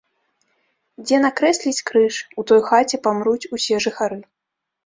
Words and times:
Дзе 1.03 1.19
накрэсліць 1.25 1.85
крыж, 1.89 2.15
у 2.39 2.47
той 2.53 2.61
хаце 2.71 3.01
памруць 3.07 3.49
усе 3.59 3.75
жыхары. 3.87 4.19